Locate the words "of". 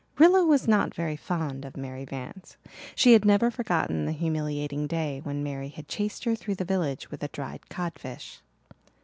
1.63-1.77